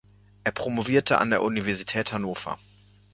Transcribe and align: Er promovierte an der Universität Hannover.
Er 0.43 0.51
promovierte 0.51 1.19
an 1.19 1.29
der 1.29 1.43
Universität 1.43 2.11
Hannover. 2.11 2.57